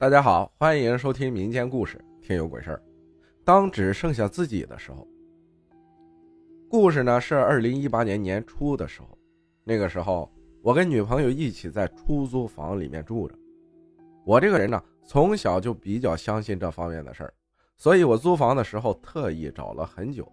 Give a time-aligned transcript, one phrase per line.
[0.00, 2.76] 大家好，欢迎收听民间故事《听有鬼事儿》。
[3.44, 5.06] 当只剩下自己的时候，
[6.70, 9.08] 故事呢是二零一八年年初的时候，
[9.62, 10.32] 那个时候
[10.62, 13.34] 我跟女朋友一起在出租房里面住着。
[14.24, 17.34] 我这个人呢，从小就比较相信这方面的事儿，
[17.76, 20.26] 所以我租房的时候特意找了很久，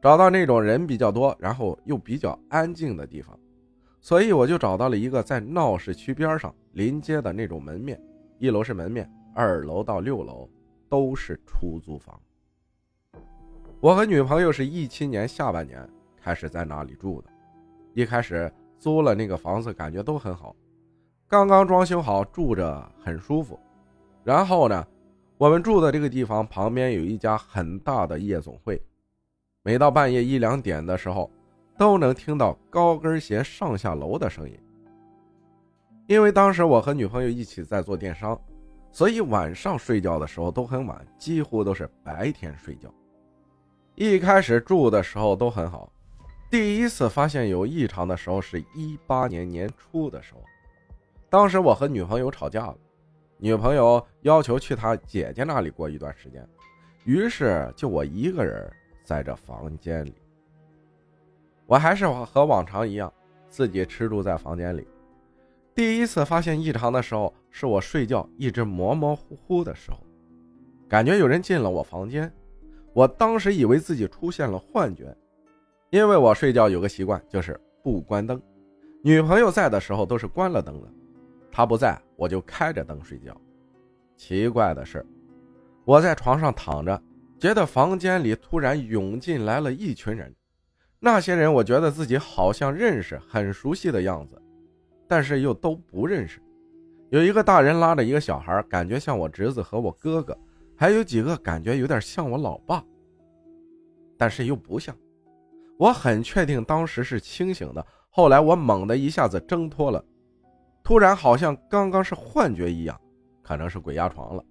[0.00, 3.36] 找到那种人比较多，然后又比较安静的地方，
[4.00, 8.00] 所以我就找到了一个在闹市区边上临街的那种门面。
[8.38, 10.48] 一楼是门面，二楼到六楼
[10.88, 12.20] 都是出租房。
[13.80, 17.30] 我和女朋友是一七年下半年开始在那里住的，
[17.94, 20.54] 一开始租了那个房子，感觉都很好，
[21.26, 23.58] 刚刚装修好，住着很舒服。
[24.22, 24.86] 然后呢，
[25.38, 28.80] 我们住的这个地方旁边有一家很大的夜总会，
[29.62, 31.30] 每到半夜一两点的时候，
[31.78, 34.58] 都能听到高跟鞋上下楼的声音。
[36.06, 38.40] 因为当时我和女朋友一起在做电商，
[38.92, 42.88] 所以晚上睡觉的时候都很晚，几乎都是白天睡觉。
[43.96, 45.92] 一开始住的时候都很好，
[46.48, 50.40] 第一次发现有异常的时候是一八年年初的时候，
[51.28, 52.76] 当时我和女朋友吵架了，
[53.38, 56.46] 女朋友要求去她姐姐那里过一段时间，
[57.04, 58.70] 于是就我一个人
[59.02, 60.14] 在这房间里，
[61.66, 63.12] 我还是和往常一样，
[63.48, 64.86] 自己吃住在房间里。
[65.76, 69.98] 第一次发现异常的时候，是我睡觉一直模模糊糊的时候，
[70.88, 72.32] 感觉有人进了我房间。
[72.94, 75.14] 我当时以为自己出现了幻觉，
[75.90, 78.40] 因为我睡觉有个习惯，就是不关灯。
[79.02, 80.88] 女朋友在的时候都是关了灯的，
[81.52, 83.38] 她不在我就开着灯睡觉。
[84.16, 85.04] 奇怪的是，
[85.84, 86.98] 我在床上躺着，
[87.38, 90.34] 觉得房间里突然涌进来了一群人，
[90.98, 94.40] 那些人我觉得自己好像认识，很熟悉的样子。
[95.08, 96.40] 但是又都不认识，
[97.10, 100.36] 有一个大人拉着一个小孩，感觉像我侄子和我哥哥，
[100.74, 102.84] 还有几个感觉有点像我老爸，
[104.16, 104.94] 但是又不像。
[105.78, 110.04] 我很确定当时是清醒的，后来我猛地一下子挣脱了，
[110.82, 112.98] 突然好像刚刚是幻觉一样，
[113.42, 114.44] 可能是鬼压床了，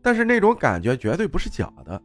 [0.00, 2.00] 但是那种感觉绝对不是假的。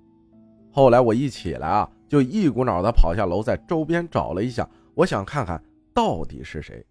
[0.72, 6.86] 后来我一起来啊，就一股脑的跑下楼，在周边找了一下，我想看看到底是谁。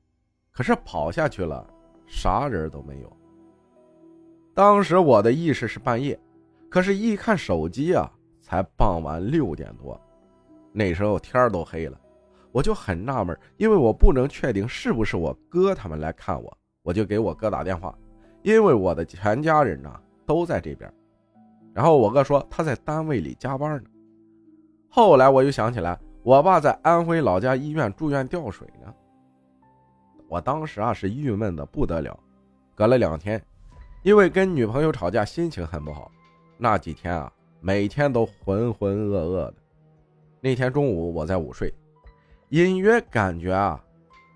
[0.60, 1.66] 可是跑下去了，
[2.06, 3.10] 啥人都没有。
[4.52, 6.20] 当时我的意识是半夜，
[6.68, 8.12] 可是，一看手机啊，
[8.42, 9.98] 才傍晚六点多，
[10.70, 11.98] 那时候天都黑了，
[12.52, 17.98] 我就很纳闷，因为我不能确定是不是我哥他们来看我，我就给我哥打电话，
[18.42, 19.90] 因为我的全家人呢
[20.26, 20.92] 都在这边。
[21.72, 23.88] 然后我哥说他在单位里加班呢。
[24.90, 28.94] 后来我又想起来，我爸在安徽老家医院住院吊水呢。
[30.30, 32.16] 我当时啊是郁闷的不得了，
[32.76, 33.42] 隔了两天，
[34.04, 36.08] 因为跟女朋友吵架，心情很不好。
[36.56, 39.54] 那几天啊，每天都浑浑噩噩的。
[40.40, 41.74] 那天中午我在午睡，
[42.50, 43.84] 隐约感觉啊，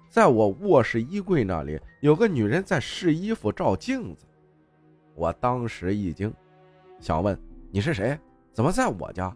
[0.09, 4.27] 在我卧室衣柜那里有个女人在试衣服照镜子。
[5.15, 6.35] 我当时一惊，
[6.99, 7.39] 想问
[7.71, 8.19] 你是谁？
[8.53, 9.33] 怎么在我家？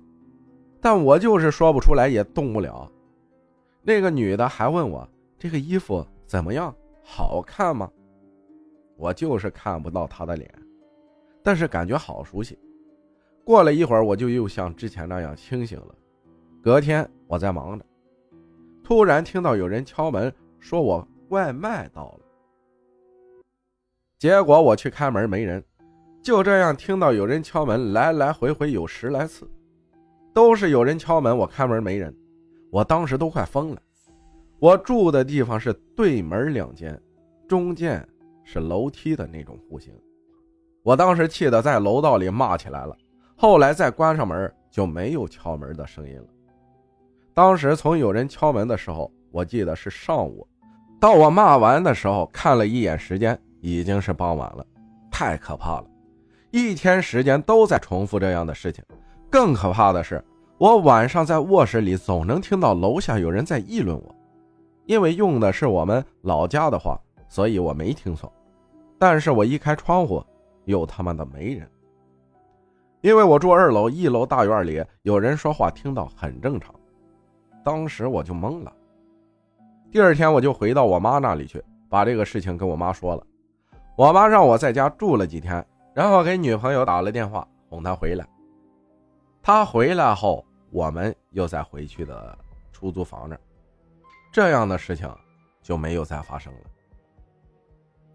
[0.81, 2.91] 但我就是说不出来，也动不了。
[3.81, 5.09] 那个女的还问我
[5.39, 6.05] 这个衣服。
[6.29, 6.73] 怎么样？
[7.03, 7.91] 好看吗？
[8.99, 10.53] 我就是看不到他的脸，
[11.43, 12.59] 但是感觉好熟悉。
[13.45, 15.95] 过了一会儿，我就又像之前那样清醒了。
[16.63, 17.85] 隔天我在忙着，
[18.85, 22.21] 突然听到有人敲门，说我外卖到了。
[24.19, 25.65] 结果我去开门，没人。
[26.23, 29.49] 就这样听到有人敲门，来来回回有十来次，
[30.35, 32.15] 都是有人敲门，我开门没人，
[32.71, 33.81] 我当时都快疯了。
[34.61, 37.01] 我住的地方是对门两间，
[37.47, 38.07] 中间
[38.43, 39.93] 是楼梯的那种户型。
[40.83, 42.97] 我当时气得在楼道里骂起来了。
[43.37, 46.27] 后来再关上门，就没有敲门的声音了。
[47.33, 50.45] 当时从有人敲门的时候，我记得是上午，
[50.99, 54.67] 到我骂完的时候，看了一眼时间，已经是傍晚了，
[55.09, 55.85] 太可怕了。
[56.51, 58.83] 一天时间都在重复这样的事情。
[59.31, 60.21] 更可怕的是，
[60.59, 64.15] 我晚上在卧室里总能听到楼下有人在议论我。
[64.89, 66.99] 因为用的是我们老家的话，
[67.29, 68.33] 所以我没听错。
[68.99, 70.25] 但是我一开窗户，
[70.65, 71.71] 又他妈的没人。
[73.03, 76.75] 因为我住二楼，一楼大院里有人说话，听到很正常。
[77.63, 78.73] 当时我就懵了。
[79.93, 83.23] 第二天我就回到我妈那里去，把这个事情跟我妈说了。
[83.95, 85.63] 我妈让我在家住了几天，
[85.93, 88.27] 然后给女朋友打了电话，哄她回来。
[89.43, 92.39] 她回来后，我们又再回去的
[92.73, 93.41] 出租房那儿。
[94.31, 95.09] 这样的事情
[95.63, 96.61] 就没有再发生了。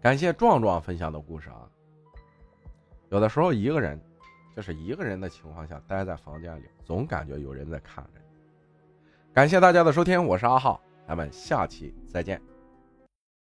[0.00, 1.68] 感谢壮壮分享的故事啊，
[3.08, 4.00] 有的时候一个人，
[4.54, 8.20] 就是一个人的情况下，待在房间里，总感觉有人在看着。
[9.32, 12.40] 感谢大家的收听，我是阿浩，咱们下期再见。